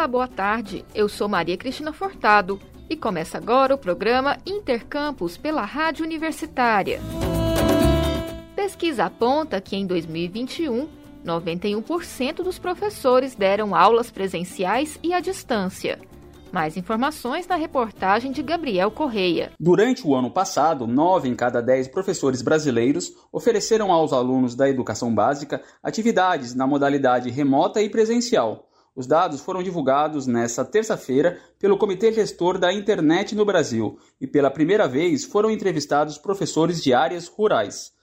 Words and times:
Olá, 0.00 0.08
boa 0.08 0.28
tarde. 0.28 0.82
Eu 0.94 1.10
sou 1.10 1.28
Maria 1.28 1.58
Cristina 1.58 1.92
Fortado 1.92 2.58
e 2.88 2.96
começa 2.96 3.36
agora 3.36 3.74
o 3.74 3.78
programa 3.78 4.38
Intercampus 4.46 5.36
pela 5.36 5.62
Rádio 5.62 6.06
Universitária. 6.06 7.02
Pesquisa 8.56 9.04
aponta 9.04 9.60
que 9.60 9.76
em 9.76 9.86
2021, 9.86 10.88
91% 11.22 12.36
dos 12.36 12.58
professores 12.58 13.34
deram 13.34 13.74
aulas 13.74 14.10
presenciais 14.10 14.98
e 15.02 15.12
à 15.12 15.20
distância. 15.20 15.98
Mais 16.50 16.78
informações 16.78 17.46
na 17.46 17.56
reportagem 17.56 18.32
de 18.32 18.42
Gabriel 18.42 18.90
Correia. 18.90 19.52
Durante 19.60 20.06
o 20.06 20.14
ano 20.14 20.30
passado, 20.30 20.86
nove 20.86 21.28
em 21.28 21.36
cada 21.36 21.60
dez 21.60 21.86
professores 21.86 22.40
brasileiros 22.40 23.12
ofereceram 23.30 23.92
aos 23.92 24.14
alunos 24.14 24.54
da 24.54 24.66
educação 24.66 25.14
básica 25.14 25.62
atividades 25.82 26.54
na 26.54 26.66
modalidade 26.66 27.28
remota 27.28 27.82
e 27.82 27.90
presencial. 27.90 28.69
Os 29.00 29.06
dados 29.06 29.40
foram 29.40 29.62
divulgados 29.62 30.26
nesta 30.26 30.62
terça-feira 30.62 31.38
pelo 31.58 31.78
Comitê 31.78 32.12
Gestor 32.12 32.58
da 32.58 32.70
Internet 32.70 33.34
no 33.34 33.46
Brasil 33.46 33.98
e 34.20 34.26
pela 34.26 34.50
primeira 34.50 34.86
vez 34.86 35.24
foram 35.24 35.50
entrevistados 35.50 36.18
professores 36.18 36.82
de 36.82 36.92
áreas 36.92 37.26
rurais. 37.26 37.94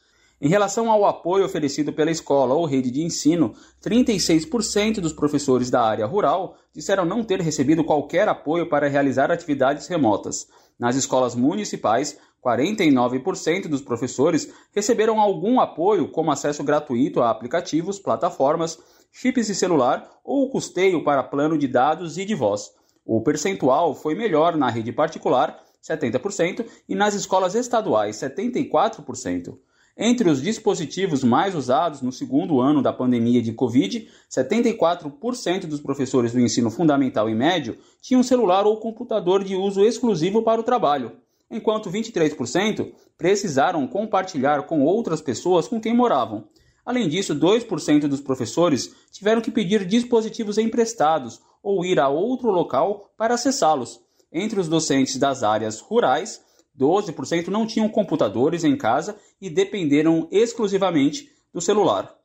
Em 0.41 0.49
relação 0.49 0.89
ao 0.89 1.05
apoio 1.05 1.45
oferecido 1.45 1.93
pela 1.93 2.09
escola 2.09 2.55
ou 2.55 2.65
rede 2.65 2.89
de 2.89 3.03
ensino, 3.03 3.53
36% 3.79 4.99
dos 4.99 5.13
professores 5.13 5.69
da 5.69 5.83
área 5.83 6.07
rural 6.07 6.57
disseram 6.73 7.05
não 7.05 7.23
ter 7.23 7.41
recebido 7.41 7.83
qualquer 7.83 8.27
apoio 8.27 8.67
para 8.67 8.89
realizar 8.89 9.31
atividades 9.31 9.85
remotas. 9.85 10.47
Nas 10.79 10.95
escolas 10.95 11.35
municipais, 11.35 12.17
49% 12.43 13.67
dos 13.67 13.81
professores 13.81 14.51
receberam 14.73 15.19
algum 15.19 15.59
apoio, 15.59 16.07
como 16.07 16.31
acesso 16.31 16.63
gratuito 16.63 17.21
a 17.21 17.29
aplicativos, 17.29 17.99
plataformas, 17.99 18.79
chips 19.11 19.47
de 19.47 19.55
celular 19.55 20.09
ou 20.23 20.49
custeio 20.49 21.03
para 21.03 21.23
plano 21.23 21.57
de 21.57 21.67
dados 21.67 22.17
e 22.17 22.25
de 22.25 22.35
voz. 22.35 22.71
O 23.05 23.21
percentual 23.21 23.95
foi 23.95 24.15
melhor 24.15 24.55
na 24.57 24.69
rede 24.69 24.91
particular, 24.91 25.63
70%, 25.81 26.65
e 26.89 26.93
nas 26.93 27.13
escolas 27.13 27.55
estaduais, 27.55 28.17
74%. 28.17 29.57
Entre 29.99 30.29
os 30.29 30.41
dispositivos 30.41 31.23
mais 31.23 31.55
usados 31.55 32.03
no 32.03 32.11
segundo 32.11 32.61
ano 32.61 32.83
da 32.83 32.93
pandemia 32.93 33.41
de 33.41 33.51
Covid, 33.51 34.07
74% 34.29 35.65
dos 35.65 35.79
professores 35.79 36.33
do 36.33 36.39
ensino 36.39 36.69
fundamental 36.69 37.27
e 37.27 37.33
médio 37.33 37.77
tinham 37.99 38.21
celular 38.21 38.67
ou 38.67 38.77
computador 38.77 39.43
de 39.43 39.55
uso 39.55 39.83
exclusivo 39.83 40.43
para 40.43 40.61
o 40.61 40.63
trabalho, 40.63 41.13
enquanto 41.49 41.89
23% 41.89 42.91
precisaram 43.17 43.87
compartilhar 43.87 44.67
com 44.67 44.83
outras 44.83 45.19
pessoas 45.19 45.67
com 45.67 45.81
quem 45.81 45.95
moravam. 45.95 46.47
Além 46.87 47.09
disso, 47.09 47.35
2% 47.35 48.07
dos 48.07 48.21
professores 48.21 48.95
tiveram 49.11 49.41
que 49.41 49.51
pedir 49.51 49.83
dispositivos 49.83 50.57
emprestados 50.57 51.41
ou 51.61 51.83
ir 51.83 51.99
a 51.99 52.07
outro 52.07 52.49
local 52.49 53.11
para 53.17 53.33
acessá-los. 53.33 53.99
Entre 54.31 54.57
os 54.57 54.69
docentes 54.69 55.17
das 55.17 55.43
áreas 55.43 55.81
rurais, 55.81 56.41
12% 56.79 57.49
não 57.49 57.67
tinham 57.67 57.89
computadores 57.89 58.63
em 58.63 58.77
casa 58.77 59.17
e 59.41 59.49
dependeram 59.49 60.29
exclusivamente 60.31 61.29
do 61.53 61.59
celular. 61.59 62.15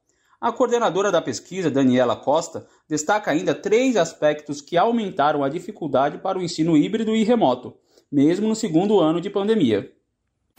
A 0.41 0.53
coordenadora 0.53 1.11
da 1.11 1.21
pesquisa, 1.21 1.69
Daniela 1.69 2.15
Costa, 2.15 2.65
destaca 2.89 3.33
ainda 3.33 3.57
três 3.57 3.97
aspectos 3.97 4.61
que 4.61 4.77
aumentaram 4.77 5.43
a 5.43 5.49
dificuldade 5.49 6.19
para 6.19 6.39
o 6.39 6.43
ensino 6.43 6.77
híbrido 6.77 7.17
e 7.17 7.25
remoto, 7.25 7.77
mesmo 8.13 8.47
no 8.47 8.55
segundo 8.55 9.01
ano 9.01 9.21
de 9.21 9.29
pandemia 9.29 9.93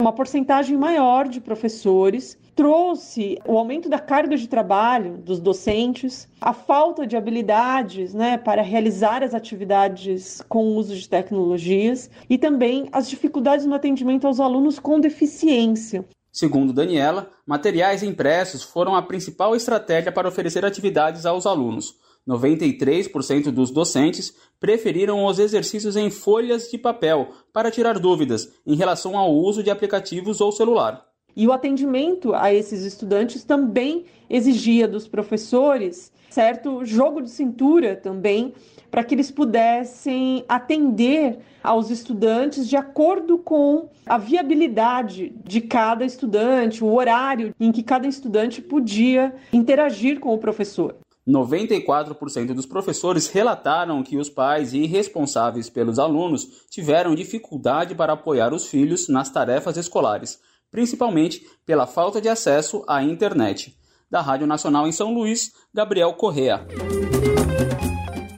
uma 0.02 0.12
porcentagem 0.12 0.76
maior 0.76 1.28
de 1.28 1.40
professores, 1.40 2.36
trouxe 2.56 3.38
o 3.46 3.56
aumento 3.56 3.88
da 3.88 4.00
carga 4.00 4.36
de 4.36 4.48
trabalho 4.48 5.18
dos 5.18 5.38
docentes, 5.38 6.28
a 6.40 6.52
falta 6.52 7.06
de 7.06 7.16
habilidades 7.16 8.12
né, 8.12 8.36
para 8.36 8.60
realizar 8.60 9.22
as 9.22 9.34
atividades 9.34 10.42
com 10.48 10.66
o 10.66 10.74
uso 10.74 10.96
de 10.96 11.08
tecnologias 11.08 12.10
e 12.28 12.36
também 12.36 12.88
as 12.90 13.08
dificuldades 13.08 13.66
no 13.66 13.74
atendimento 13.74 14.26
aos 14.26 14.40
alunos 14.40 14.80
com 14.80 14.98
deficiência. 14.98 16.04
Segundo 16.32 16.72
Daniela, 16.72 17.30
materiais 17.46 18.02
impressos 18.02 18.64
foram 18.64 18.96
a 18.96 19.02
principal 19.02 19.54
estratégia 19.54 20.10
para 20.10 20.26
oferecer 20.26 20.64
atividades 20.64 21.24
aos 21.24 21.46
alunos. 21.46 21.94
93% 22.26 23.50
dos 23.50 23.70
docentes 23.70 24.34
preferiram 24.58 25.24
os 25.24 25.38
exercícios 25.38 25.96
em 25.96 26.10
folhas 26.10 26.70
de 26.70 26.78
papel 26.78 27.28
para 27.52 27.70
tirar 27.70 27.98
dúvidas 27.98 28.52
em 28.66 28.74
relação 28.74 29.16
ao 29.16 29.34
uso 29.34 29.62
de 29.62 29.70
aplicativos 29.70 30.40
ou 30.40 30.50
celular. 30.50 31.04
E 31.36 31.46
o 31.46 31.52
atendimento 31.52 32.32
a 32.32 32.54
esses 32.54 32.82
estudantes 32.84 33.44
também 33.44 34.04
exigia 34.30 34.86
dos 34.86 35.08
professores 35.08 36.12
certo 36.34 36.84
jogo 36.84 37.22
de 37.22 37.30
cintura 37.30 37.94
também 37.94 38.52
para 38.90 39.04
que 39.04 39.14
eles 39.14 39.30
pudessem 39.30 40.44
atender 40.48 41.38
aos 41.62 41.90
estudantes 41.90 42.68
de 42.68 42.76
acordo 42.76 43.38
com 43.38 43.88
a 44.04 44.18
viabilidade 44.18 45.32
de 45.44 45.60
cada 45.60 46.04
estudante, 46.04 46.82
o 46.82 46.92
horário 46.92 47.54
em 47.58 47.70
que 47.70 47.82
cada 47.82 48.08
estudante 48.08 48.60
podia 48.60 49.34
interagir 49.52 50.18
com 50.18 50.34
o 50.34 50.38
professor. 50.38 50.96
94% 51.26 52.52
dos 52.52 52.66
professores 52.66 53.28
relataram 53.28 54.02
que 54.02 54.16
os 54.16 54.28
pais 54.28 54.74
e 54.74 54.84
responsáveis 54.86 55.70
pelos 55.70 55.98
alunos 55.98 56.66
tiveram 56.68 57.14
dificuldade 57.14 57.94
para 57.94 58.12
apoiar 58.12 58.52
os 58.52 58.66
filhos 58.66 59.08
nas 59.08 59.30
tarefas 59.30 59.76
escolares, 59.78 60.38
principalmente 60.70 61.46
pela 61.64 61.86
falta 61.86 62.20
de 62.20 62.28
acesso 62.28 62.84
à 62.86 63.02
internet. 63.02 63.74
Da 64.10 64.20
Rádio 64.20 64.46
Nacional 64.46 64.86
em 64.86 64.92
São 64.92 65.14
Luís, 65.14 65.52
Gabriel 65.72 66.12
Correa. 66.12 66.66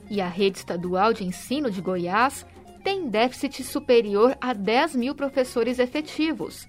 E 0.09 0.21
a 0.21 0.29
rede 0.29 0.59
estadual 0.59 1.13
de 1.13 1.25
ensino 1.25 1.69
de 1.69 1.81
Goiás 1.81 2.45
tem 2.83 3.09
déficit 3.09 3.63
superior 3.63 4.37
a 4.39 4.53
10 4.53 4.95
mil 4.95 5.13
professores 5.13 5.77
efetivos. 5.77 6.65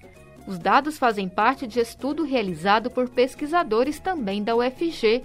Os 0.49 0.59
dados 0.59 0.99
fazem 0.99 1.29
parte 1.29 1.65
de 1.67 1.79
estudo 1.79 2.25
realizado 2.25 2.91
por 2.91 3.09
pesquisadores 3.09 4.01
também 4.01 4.43
da 4.43 4.57
UFG 4.57 5.23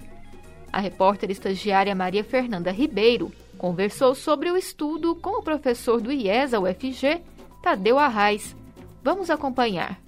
a 0.74 0.80
repórter 0.80 1.30
estagiária 1.30 1.94
Maria 1.94 2.24
Fernanda 2.24 2.72
Ribeiro 2.72 3.30
conversou 3.56 4.12
sobre 4.12 4.50
o 4.50 4.56
estudo 4.56 5.14
com 5.14 5.38
o 5.38 5.42
professor 5.42 6.00
do 6.00 6.10
IESA 6.10 6.58
UFG, 6.58 7.22
Tadeu 7.62 7.96
Arraes. 7.96 8.56
Vamos 9.00 9.30
acompanhar. 9.30 10.00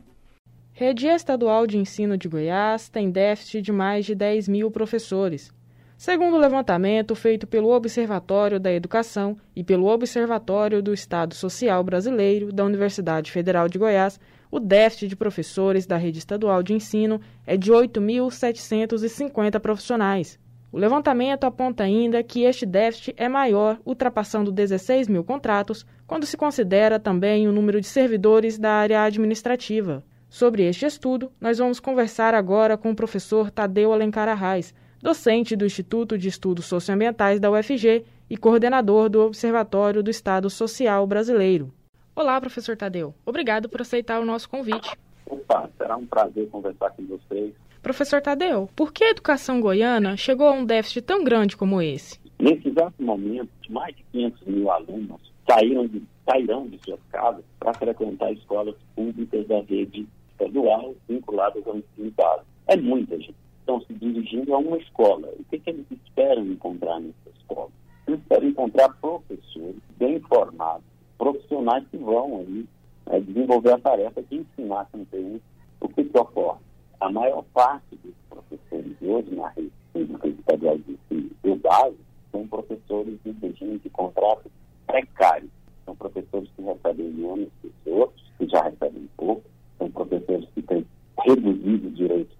Rede 0.73 1.07
Estadual 1.07 1.69
de 1.69 1.79
Ensino 1.79 2.19
de 2.19 2.29
Goiás 2.29 2.89
tem 2.89 3.13
déficit 3.13 3.63
de 3.63 3.71
mais 3.71 4.05
de 4.05 4.17
10 4.17 4.49
mil 4.49 4.69
professores. 4.69 5.53
Segundo 5.97 6.35
o 6.35 6.41
levantamento 6.41 7.15
feito 7.15 7.47
pelo 7.47 7.71
Observatório 7.71 8.59
da 8.59 8.73
Educação 8.73 9.37
e 9.55 9.63
pelo 9.63 9.87
Observatório 9.87 10.83
do 10.83 10.93
Estado 10.93 11.33
Social 11.37 11.85
Brasileiro 11.85 12.53
da 12.53 12.65
Universidade 12.65 13.31
Federal 13.31 13.69
de 13.69 13.79
Goiás, 13.79 14.19
o 14.51 14.59
déficit 14.59 15.07
de 15.07 15.17
professores 15.17 15.87
da 15.87 15.97
rede 15.97 16.19
estadual 16.19 16.61
de 16.61 16.75
ensino 16.75 17.21
é 17.47 17.57
de 17.57 17.71
8.750 17.73 19.61
profissionais. 19.61 20.41
O 20.73 20.79
levantamento 20.79 21.45
aponta 21.45 21.85
ainda 21.85 22.23
que 22.23 22.43
este 22.43 22.67
déficit 22.67 23.15
é 23.17 23.29
maior, 23.29 23.79
ultrapassando 23.85 24.51
16 24.51 25.09
mil 25.09 25.23
contratos, 25.23 25.87
quando 26.07 26.27
se 26.27 26.37
considera 26.37 26.99
também 26.99 27.47
o 27.47 27.53
número 27.53 27.81
de 27.81 27.87
servidores 27.87 28.59
da 28.59 28.73
área 28.73 29.03
administrativa. 29.03 30.05
Sobre 30.29 30.65
este 30.65 30.85
estudo, 30.85 31.31
nós 31.41 31.59
vamos 31.59 31.79
conversar 31.79 32.35
agora 32.35 32.77
com 32.77 32.91
o 32.91 32.97
professor 32.97 33.51
Tadeu 33.51 33.93
Alencar 33.93 34.29
Arraes, 34.29 34.75
docente 35.01 35.55
do 35.55 35.65
Instituto 35.65 36.19
de 36.19 36.29
Estudos 36.29 36.67
Socioambientais 36.67 37.39
da 37.39 37.51
UFG 37.51 38.05
e 38.29 38.37
coordenador 38.37 39.09
do 39.09 39.21
Observatório 39.21 40.03
do 40.03 40.11
Estado 40.11 40.51
Social 40.51 41.07
Brasileiro. 41.07 41.73
Olá, 42.15 42.41
professor 42.41 42.77
Tadeu. 42.77 43.15
Obrigado 43.25 43.69
por 43.69 43.83
aceitar 43.83 44.21
o 44.21 44.25
nosso 44.25 44.49
convite. 44.49 44.99
Opa, 45.27 45.71
será 45.79 45.97
um 45.97 46.07
prazer 46.07 46.49
conversar 46.51 46.91
com 46.91 47.05
vocês 47.07 47.55
Professor 47.87 48.21
Tadeu, 48.21 48.69
por 48.75 48.93
que 48.93 49.05
a 49.05 49.11
educação 49.11 49.61
goiana 49.61 50.17
chegou 50.17 50.49
a 50.49 50.51
um 50.51 50.65
déficit 50.65 51.03
tão 51.03 51.23
grande 51.23 51.57
como 51.57 51.81
esse? 51.81 52.19
Nesse 52.37 52.67
exato 52.67 53.01
momento, 53.01 53.49
mais 53.71 53.95
de 53.95 54.03
500 54.11 54.43
mil 54.49 54.71
alunos 54.73 55.33
saíram 55.49 55.87
de, 55.87 56.03
sairão 56.29 56.67
de 56.67 56.81
suas 56.85 56.99
casas 57.13 57.45
para 57.61 57.73
frequentar 57.75 58.33
escolas 58.33 58.75
públicas 58.97 59.47
da 59.47 59.61
rede 59.61 60.05
estadual 60.33 60.97
vinculadas 61.09 61.65
ao 61.65 61.77
ensino 61.77 62.11
básico. 62.17 62.47
É 62.67 62.77
muita 62.77 63.17
gente. 63.19 63.37
Estão 63.61 63.81
se 63.83 63.95
dirigindo 63.95 64.53
a 64.53 64.59
uma 64.59 64.79
escola. 64.79 65.29
O 65.39 65.45
que, 65.45 65.57
que 65.57 65.71
eles 65.71 65.87
esperam 65.93 66.45
encontrar 66.45 66.99
nessa 66.99 67.31
escola? 67.39 67.71
Eles 68.09 68.19
esperam 68.19 68.49
encontrar 68.49 68.89
professores 69.01 69.81
bem 69.97 70.19
formados, 70.23 70.83
profissionais 71.17 71.85
que 71.89 71.99
vão 71.99 72.39
aí 72.41 72.67
é, 73.13 73.21
desenvolver 73.21 73.75
a 73.75 73.79
tarefa 73.79 74.21
de 74.25 74.39
ensinar 74.39 74.89
conteúdo. 74.91 75.41
O 75.81 75.89
que, 75.89 76.01
ocorre? 76.19 76.56
A 77.01 77.11
maior 77.11 77.45
parte 77.53 77.97
dos 78.03 78.15
professores 78.29 78.97
hoje 79.03 79.35
na 79.35 79.49
rede 79.49 79.73
pública 79.93 80.29
estadual 80.29 80.79
de 80.79 80.93
ensino 80.93 81.31
do 81.43 81.57
base 81.57 81.97
são 82.33 82.47
professores 82.49 83.19
em 83.25 83.33
regime 83.33 83.79
de 83.79 83.91
contrato 83.91 84.51
precário. 84.87 85.51
São 85.85 85.95
professores 85.95 86.51
que 86.57 86.63
recebem 86.63 87.11
menos 87.11 87.49
outros, 87.87 88.25
que 88.39 88.49
já 88.49 88.63
recebem 88.63 89.09
pouco, 89.17 89.43
são 89.79 89.91
professores 89.91 90.49
que 90.55 90.63
têm 90.63 90.87
reduzido 91.25 91.91
direitos 91.91 92.37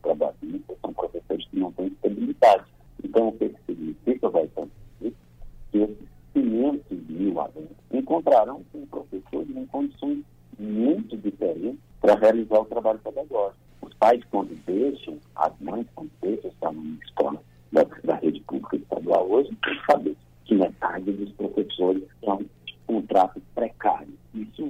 estadual 19.07 19.31
hoje 19.31 19.57
tem 19.65 19.79
que 19.79 19.87
saber 19.87 20.17
que 20.45 20.55
metade 20.55 21.13
dos 21.13 21.33
professores 21.33 22.03
são 22.25 22.39
tipo, 22.65 22.81
contratos 22.87 23.43
precários. 23.55 24.15
Isso, 24.35 24.69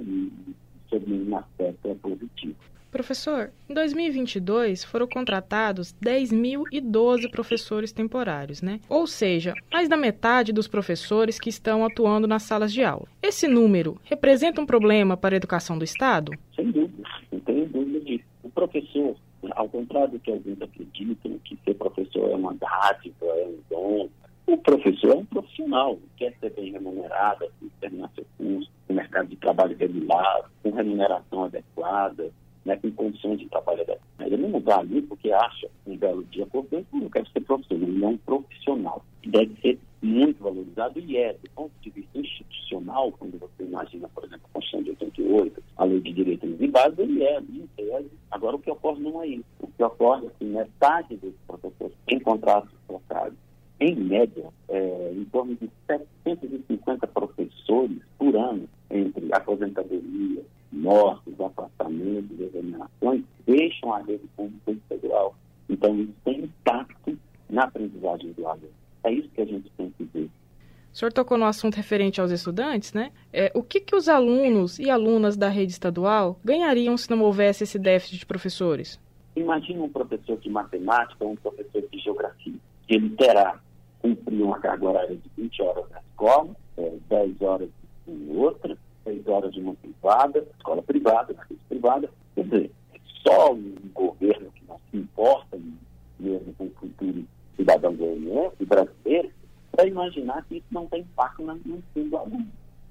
também 0.89 1.25
é 1.27 1.29
um 1.29 1.37
aspecto, 1.37 1.89
é 1.89 1.95
positivo. 1.95 2.55
Professor, 2.89 3.51
em 3.69 3.73
2022 3.73 4.83
foram 4.85 5.07
contratados 5.07 5.93
10.012 6.01 7.29
professores 7.29 7.91
temporários, 7.91 8.61
né? 8.61 8.79
Ou 8.87 9.05
seja, 9.05 9.53
mais 9.71 9.89
da 9.89 9.97
metade 9.97 10.53
dos 10.53 10.67
professores 10.67 11.37
que 11.37 11.49
estão 11.49 11.85
atuando 11.85 12.27
nas 12.27 12.43
salas 12.43 12.71
de 12.71 12.83
aula. 12.83 13.05
Esse 13.21 13.47
número 13.47 13.99
representa 14.05 14.61
um 14.61 14.65
problema 14.65 15.17
para 15.17 15.35
a 15.35 15.37
educação 15.37 15.77
do 15.77 15.83
Estado? 15.83 16.31
Sem 16.55 16.71
dúvida, 16.71 17.03
não 17.31 17.39
tenho 17.41 17.67
dúvida 17.67 17.99
disso. 17.99 18.23
O 18.41 18.49
professor, 18.49 19.15
ao 19.51 19.67
contrário 19.67 20.13
do 20.13 20.19
que 20.19 20.31
alguns 20.31 20.61
acreditam, 20.61 21.37
que 21.43 21.57
ser 21.65 21.73
professor 21.75 22.31
é 22.31 22.35
uma 22.35 22.55
dádiva, 22.55 23.25
é 23.25 23.47
um 23.47 23.59
dom, 23.69 24.09
o 24.47 24.57
professor 24.57 25.11
é 25.11 25.15
um 25.15 25.25
profissional, 25.25 25.99
quer 26.15 26.33
ser 26.39 26.51
bem 26.51 26.71
remunerado, 26.71 27.45
terminar 27.81 28.09
seu 28.15 28.25
curso, 28.37 28.71
no 28.87 28.95
mercado 28.95 29.27
de 29.27 29.35
trabalho 29.35 29.75
regular, 29.77 30.49
com 30.63 30.71
remuneração 30.71 31.43
adequada, 31.43 32.31
né, 32.63 32.77
com 32.77 32.89
condições 32.91 33.39
de 33.39 33.49
trabalho 33.49 33.81
adequadas. 33.81 34.31
Ele 34.31 34.47
não 34.47 34.59
está 34.59 34.79
ali 34.79 35.01
porque 35.01 35.31
acha 35.31 35.69
um 35.85 35.97
belo 35.97 36.23
dia, 36.25 36.45
portanto, 36.47 36.87
não 36.93 37.09
quero 37.09 37.29
ser 37.29 37.41
professor, 37.41 37.75
ele 37.75 38.03
é 38.03 38.07
um 38.07 38.17
profissional. 38.17 39.03
Deve 39.25 39.53
ser 39.61 39.79
muito 40.01 40.41
valorizado 40.41 40.99
e 40.99 41.17
é, 41.17 41.33
do 41.33 41.49
ponto 41.51 41.71
de 41.81 41.89
vista 41.89 42.17
institucional, 42.17 43.11
quando 43.11 43.37
você 43.37 43.63
imagina, 43.63 44.07
por 44.09 44.23
exemplo, 44.23 44.45
a 44.49 44.53
Constituição 44.53 44.83
de 44.83 44.89
88, 44.91 45.63
a 45.75 45.83
Lei 45.83 45.99
de 45.99 46.13
Direitos 46.13 46.55
e 46.57 46.67
Bases, 46.67 46.99
ele 46.99 47.23
é, 47.23 47.39
em 47.39 47.67
tese. 47.75 48.11
Agora, 48.31 48.55
o 48.55 48.59
que 48.59 48.71
ocorre 48.71 49.01
não 49.01 49.21
é 49.21 49.27
isso. 49.27 49.45
O 49.59 49.67
que 49.67 49.83
ocorre 49.83 50.27
é 50.27 50.29
que 50.37 50.45
metade 50.45 51.17
dos 51.17 51.33
professores 51.45 51.97
têm 52.05 52.19
contratos 52.19 52.76
em 53.79 53.95
média, 53.95 54.45
é, 54.69 55.13
em 55.15 55.25
torno 55.25 55.55
de 55.55 55.69
750 55.85 57.07
professores 57.07 57.99
por 58.17 58.35
ano, 58.35 58.67
entre 58.89 59.33
aposentadoria, 59.33 60.43
mortes, 60.71 61.39
afastamentos, 61.39 62.39
examinações, 62.39 63.23
deixam 63.45 63.93
a 63.93 63.99
rede 63.99 64.27
pública 64.35 64.75
federal. 64.89 65.35
Então, 65.69 65.95
isso 65.99 66.13
tem 66.23 66.45
impacto 66.45 67.17
na 67.49 67.63
aprendizagem 67.63 68.31
do 68.33 68.47
aluno. 68.47 68.69
É 69.03 69.11
isso 69.11 69.29
que 69.29 69.41
a 69.41 69.45
gente 69.45 69.69
tem 69.77 69.91
que 69.91 70.03
ver. 70.05 70.29
O 70.93 70.97
senhor 70.97 71.13
tocou 71.13 71.37
no 71.37 71.45
assunto 71.45 71.75
referente 71.75 72.19
aos 72.19 72.31
estudantes, 72.31 72.91
né? 72.93 73.11
É, 73.31 73.51
o 73.53 73.61
que, 73.61 73.79
que 73.79 73.95
os 73.95 74.09
alunos 74.09 74.79
e 74.79 74.89
alunas 74.89 75.37
da 75.37 75.47
rede 75.47 75.71
estadual 75.71 76.39
ganhariam 76.43 76.97
se 76.97 77.09
não 77.09 77.21
houvesse 77.21 77.63
esse 77.63 77.77
déficit 77.77 78.17
de 78.17 78.25
professores? 78.25 78.99
Imagina 79.35 79.83
um 79.83 79.89
professor 79.89 80.39
de 80.39 80.49
matemática 80.49 81.23
ou 81.23 81.33
um 81.33 81.35
professor 81.35 81.83
de 81.91 81.99
geografia. 81.99 82.55
Ele 82.89 83.11
terá 83.11 83.59
cumprir 84.37 84.43
uma 84.43 84.59
carga 84.59 84.87
horária 84.87 85.15
de 85.15 85.29
20 85.37 85.61
horas 85.61 85.89
na 85.89 85.99
escola, 85.99 86.55
é, 86.77 86.93
10 87.09 87.41
horas 87.41 87.69
em 88.07 88.37
outra, 88.37 88.77
6 89.03 89.27
horas 89.27 89.53
de 89.53 89.61
uma 89.61 89.73
privada, 89.75 90.47
escola 90.57 90.81
privada, 90.83 91.35
rede 91.49 91.61
privada. 91.67 92.09
Quer 92.35 92.43
dizer, 92.43 92.71
só 93.25 93.53
um 93.53 93.75
governo 93.93 94.51
que 94.51 94.63
não 94.67 94.79
se 94.91 94.97
importa 94.97 95.57
mesmo 96.19 96.53
com 96.53 96.65
o 96.65 96.71
futuro 96.71 97.25
cidadão 97.55 97.95
goianiense, 97.95 98.65
brasileiro, 98.65 99.31
para 99.71 99.87
imaginar 99.87 100.45
que 100.45 100.57
isso 100.57 100.67
não 100.71 100.85
tem 100.87 101.01
impacto 101.01 101.43
no 101.43 101.53
ensino 101.55 102.09
do 102.09 102.17
aluno. 102.17 102.47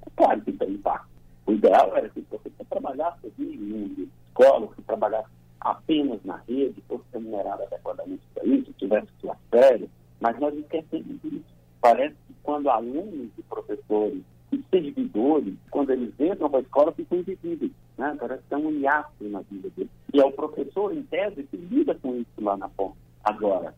É 0.06 0.10
claro 0.16 0.40
que 0.42 0.52
tem 0.52 0.70
impacto. 0.70 1.08
O 1.46 1.52
ideal 1.52 1.96
era 1.96 2.08
que 2.08 2.24
você 2.30 2.50
trabalhasse 2.68 3.32
ali 3.38 3.54
em 3.54 4.10
escola, 4.28 4.68
que 4.74 4.82
trabalhasse 4.82 5.28
apenas 5.60 6.20
na 6.24 6.36
rede, 6.48 6.82
fosse 6.88 7.04
remunerado 7.12 7.62
adequadamente 7.62 8.22
para 8.34 8.44
isso, 8.44 8.72
tivesse 8.76 9.08
sua 9.20 9.36
férias, 9.50 9.88
mas 10.20 10.38
nós 10.38 10.54
esquecemos 10.56 11.20
disso. 11.22 11.44
Parece 11.80 12.14
que 12.26 12.34
quando 12.42 12.68
alunos 12.68 13.30
e 13.36 13.42
professores 13.42 14.22
e 14.52 14.64
servidores, 14.70 15.54
quando 15.70 15.90
eles 15.90 16.12
entram 16.18 16.48
para 16.48 16.60
a 16.60 16.62
escola, 16.62 16.92
ficam 16.92 17.18
invisíveis. 17.18 17.72
Né? 17.98 18.16
Parece 18.18 18.42
que 18.48 18.54
é 18.54 18.56
um 18.56 18.70
hiato 18.70 19.12
na 19.36 19.42
vida 19.50 19.70
deles. 19.76 19.90
E 20.12 20.20
é 20.20 20.24
o 20.24 20.32
professor, 20.32 20.92
em 20.94 21.02
tese, 21.02 21.42
que 21.44 21.56
lida 21.56 21.94
com 21.94 22.16
isso 22.16 22.40
lá 22.40 22.56
na 22.56 22.68
ponta. 22.68 22.96
Agora, 23.24 23.74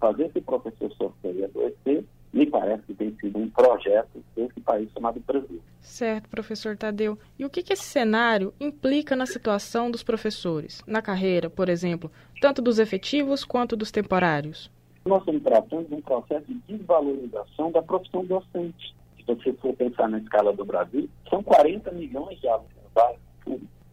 fazer 0.00 0.26
esse 0.26 0.40
professor 0.40 0.90
sofrer 0.92 1.36
e 1.36 1.44
adoecer, 1.44 2.04
me 2.32 2.46
parece 2.46 2.82
que 2.82 2.94
tem 2.94 3.14
sido 3.20 3.38
um 3.38 3.48
projeto 3.48 4.22
desse 4.34 4.60
país 4.60 4.90
chamado 4.92 5.20
Brasil. 5.20 5.60
Certo, 5.80 6.28
professor 6.28 6.76
Tadeu. 6.76 7.18
E 7.38 7.44
o 7.44 7.50
que, 7.50 7.62
que 7.62 7.72
esse 7.72 7.84
cenário 7.84 8.52
implica 8.60 9.14
na 9.14 9.26
situação 9.26 9.90
dos 9.90 10.02
professores, 10.02 10.82
na 10.86 11.00
carreira, 11.00 11.48
por 11.48 11.68
exemplo, 11.68 12.10
tanto 12.40 12.60
dos 12.60 12.78
efetivos 12.78 13.44
quanto 13.44 13.76
dos 13.76 13.90
temporários? 13.90 14.70
nós 15.06 15.20
estamos 15.20 15.42
tratando 15.42 15.88
de 15.88 15.94
um 15.94 16.02
processo 16.02 16.44
de 16.46 16.54
desvalorização 16.66 17.70
da 17.70 17.80
profissão 17.80 18.24
docente. 18.24 18.94
Se 19.16 19.24
você 19.24 19.52
for 19.54 19.74
pensar 19.74 20.08
na 20.08 20.18
escala 20.18 20.52
do 20.52 20.64
Brasil, 20.64 21.08
são 21.30 21.42
40 21.42 21.92
milhões 21.92 22.38
de 22.40 22.48
alunos 22.48 22.75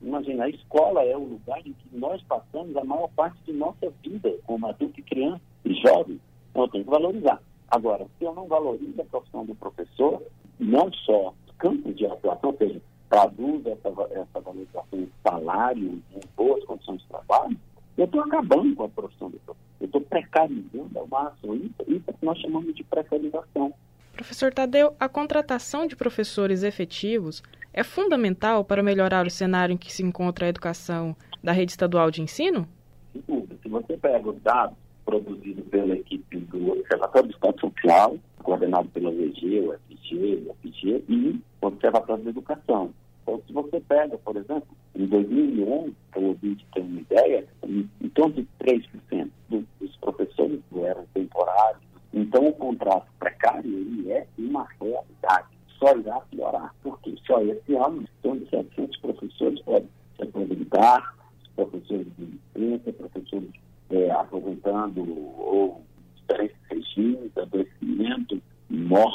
Imagina, 0.04 0.44
a 0.44 0.50
escola 0.50 1.02
é 1.04 1.16
o 1.16 1.24
lugar 1.24 1.60
em 1.60 1.72
que 1.74 1.88
nós 1.94 2.22
passamos 2.24 2.76
a 2.76 2.84
maior 2.84 3.10
parte 3.16 3.38
de 3.46 3.54
nossa 3.54 3.90
vida 4.04 4.32
como 4.44 4.68
adulto 4.68 5.00
e 5.00 5.04
criança 5.04 5.42
e 5.64 5.74
jovem. 5.76 6.20
Então, 6.52 6.64
eu 6.64 6.68
tenho 6.68 6.84
que 6.84 6.90
valorizar. 6.90 7.42
Agora, 7.70 8.06
se 8.18 8.26
eu 8.26 8.34
não 8.36 8.48
valorizo 8.48 9.02
a 9.02 9.06
profissão 9.06 9.46
do 9.46 9.56
professor, 9.56 10.22
não 10.60 10.92
só 10.92 11.34
campos 11.58 11.96
de 11.96 12.06
atuação, 12.06 12.50
ou 12.50 12.58
seja, 12.58 12.82
traduz 13.10 13.66
essa, 13.66 13.90
essa 14.12 14.40
valorização 14.42 15.00
em 15.00 15.10
salário, 15.24 16.02
em 16.14 16.20
boas 16.36 16.64
condições 16.66 17.02
de 17.02 17.08
trabalho, 17.08 17.58
eu 17.98 18.06
estou 18.06 18.22
acabando 18.22 18.76
com 18.76 18.84
a 18.84 18.90
profissão 18.90 19.30
do 19.30 19.38
professor. 19.40 19.64
Eu 19.80 19.86
estou 19.86 20.02
precarizando 20.02 21.00
ao 21.00 21.08
máximo. 21.08 21.56
Isso, 21.56 21.76
isso 21.88 22.04
é 22.08 22.14
que 22.14 22.26
nós 22.26 22.40
chamamos 22.40 22.76
de 22.76 22.84
precarização. 22.84 23.74
Professor 24.14 24.54
Tadeu, 24.54 24.96
a 25.00 25.08
contratação 25.08 25.88
de 25.88 25.96
professores 25.96 26.64
efetivos 26.64 27.42
é 27.74 27.84
fundamental 27.84 28.64
para 28.64 28.84
melhorar 28.84 29.26
o 29.26 29.32
cenário 29.32 29.74
em 29.74 29.78
que 29.78 29.92
se 29.92 30.04
encontra 30.04 30.46
a 30.46 30.50
educação 30.50 31.16
da 31.44 31.52
rede 31.52 31.72
estadual 31.72 32.12
de 32.12 32.22
ensino? 32.22 32.68
Se 33.14 33.70
você 33.70 33.98
pega 33.98 34.30
os 34.30 34.42
dados 34.42 34.78
produzidos 35.06 35.66
pela 35.68 35.96
equipe 35.96 36.38
do 36.38 36.72
Observatório 36.72 37.30
do 37.30 37.34
Estado 37.34 37.60
Social, 37.60 38.18
coordenado 38.42 38.88
pela 38.90 39.12
VG, 39.12 39.60
o 39.62 39.74
FG, 39.74 40.48
o 40.48 40.56
FG 40.62 41.04
e 41.10 41.42
o 41.62 41.68
Observatório 41.68 42.24
da 42.24 42.30
Educação. 42.30 42.94
Então, 43.24 43.42
se 43.48 43.54
você 43.54 43.80
pega, 43.80 44.18
por 44.18 44.36
exemplo, 44.36 44.68
em 44.96 45.06
2011, 45.06 45.96
para 46.12 46.20
o 46.20 46.28
ouvinte 46.28 46.66
ter 46.74 46.82
uma 46.82 47.00
ideia, 47.00 47.48
em, 47.64 47.90
em 48.02 48.10
torno 48.10 48.36
de 48.36 48.48
3% 48.60 49.30
dos, 49.50 49.64
dos 49.80 49.96
professores 49.98 50.60
eram 50.76 51.06
temporários. 51.14 51.82
Então, 52.14 52.48
o 52.48 52.54
contrato 52.54 53.08
precário 53.20 53.72
ele 53.72 54.12
é 54.12 54.28
uma 54.38 54.68
realidade. 54.80 55.48
Só 55.80 55.96
irá 55.98 56.20
piorar. 56.32 56.76
Porque 56.84 57.16
só 57.26 57.42
esse 57.42 57.76
ano, 57.76 58.02
em 58.02 58.08
torno 58.22 58.42
de 58.42 58.50
700 58.50 58.98
professores 59.00 59.62
podem 59.62 59.90
se 60.16 60.24
aposentar, 60.24 61.16
professores 61.56 62.08
de 62.18 62.40
licença, 62.56 62.94
professores 62.94 63.50
é, 63.90 64.12
aposentando 64.12 65.02
ou 65.38 65.82
diferentes 66.16 66.58
regimes, 66.70 67.38
adoecimento, 67.38 68.42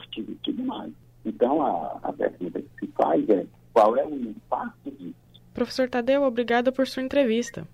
morte 0.09 0.21
e 0.21 0.35
tudo 0.43 0.65
mais. 0.65 0.93
Então, 1.25 1.63
a, 1.63 1.99
a 2.03 2.13
pergunta 2.13 2.61
que 2.61 2.87
se 2.87 2.93
faz 2.93 3.29
é 3.29 3.47
qual 3.73 3.97
é 3.97 4.05
o 4.05 4.15
impacto 4.15 4.91
disso. 4.91 5.15
Professor 5.53 5.89
Tadeu, 5.89 6.23
obrigada 6.23 6.73
por 6.73 6.87
sua 6.87 7.03
entrevista. 7.03 7.67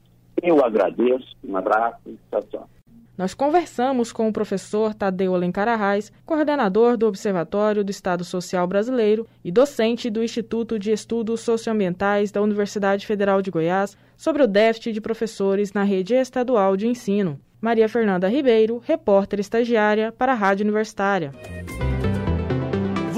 Eu 0.43 0.65
agradeço, 0.65 1.37
um 1.45 1.57
abraço 1.57 2.01
e 2.07 2.19
tchau, 2.31 2.43
tchau. 2.51 2.69
Nós 3.17 3.33
conversamos 3.33 4.11
com 4.11 4.29
o 4.29 4.33
professor 4.33 4.93
Tadeu 4.93 5.37
Alencar 5.37 5.69
Arraes, 5.69 6.13
coordenador 6.27 6.97
do 6.97 7.07
Observatório 7.07 7.85
do 7.85 7.91
Estado 7.91 8.25
Social 8.25 8.67
Brasileiro 8.67 9.25
e 9.45 9.53
docente 9.53 10.11
do 10.11 10.25
Instituto 10.25 10.81
de 10.81 10.91
Estudos 10.91 11.41
Socioambientais 11.43 12.33
da 12.33 12.43
Universidade 12.43 13.07
Federal 13.07 13.41
de 13.41 13.53
Goiás, 13.53 13.97
sobre 14.17 14.43
o 14.43 14.49
déficit 14.49 14.93
de 14.93 15.01
professores 15.01 15.73
na 15.73 15.85
rede 15.85 16.15
estadual 16.15 16.77
de 16.77 16.89
ensino. 16.89 17.39
Maria 17.61 17.89
Fernanda 17.89 18.29
Ribeiro, 18.29 18.83
repórter 18.85 19.39
estagiária 19.39 20.11
para 20.11 20.33
a 20.33 20.35
Rádio 20.35 20.65
Universitária. 20.65 21.31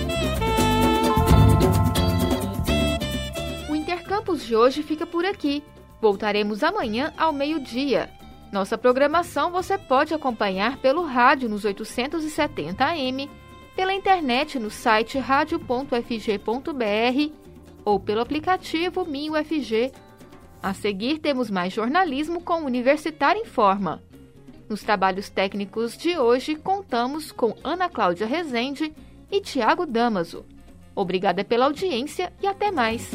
Intercampus 4.27 4.45
de 4.45 4.57
hoje 4.57 4.83
fica 4.83 5.07
por 5.07 5.25
aqui. 5.25 5.63
Voltaremos 6.01 6.65
amanhã 6.65 7.13
ao 7.17 7.33
meio-dia. 7.33 8.11
Nossa 8.53 8.77
programação 8.77 9.53
você 9.53 9.79
pode 9.79 10.13
acompanhar 10.13 10.79
pelo 10.79 11.05
rádio 11.05 11.49
nos 11.49 11.65
870 11.65 12.85
AM, 12.85 13.31
pela 13.77 13.95
internet 13.95 14.59
no 14.59 14.69
site 14.69 15.17
radio.fg.br 15.19 15.93
ou 17.85 18.01
pelo 18.01 18.21
aplicativo 18.21 19.05
MinUFG. 19.05 19.93
A 20.61 20.75
seguir 20.75 21.19
temos 21.19 21.49
mais 21.49 21.73
jornalismo 21.73 22.43
com 22.43 22.65
Universitário 22.65 23.41
em 23.41 23.47
Forma. 23.47 24.03
Nos 24.69 24.83
trabalhos 24.83 25.29
técnicos 25.29 25.97
de 25.97 26.19
hoje 26.19 26.57
contamos 26.57 27.31
com 27.31 27.55
Ana 27.63 27.89
Cláudia 27.89 28.27
Rezende 28.27 28.93
e 29.31 29.41
Tiago 29.41 29.87
Damaso. 29.87 30.45
Obrigada 30.97 31.45
pela 31.45 31.67
audiência 31.67 32.33
e 32.43 32.47
até 32.47 32.73
mais! 32.73 33.13